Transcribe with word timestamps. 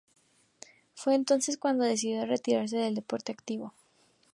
Fue 0.95 1.13
entonces 1.13 1.57
cuando 1.59 1.83
decidió 1.83 2.25
retirarse 2.25 2.75
del 2.75 2.95
deporte 2.95 3.33
en 3.33 3.35
activo. 3.37 3.73